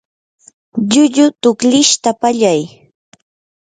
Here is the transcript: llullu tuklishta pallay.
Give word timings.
llullu 0.91 1.25
tuklishta 1.41 2.11
pallay. 2.21 2.61